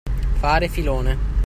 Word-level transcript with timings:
Fare 0.39 0.67
filone. 0.67 1.19